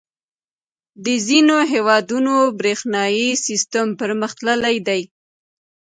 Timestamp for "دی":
4.87-5.01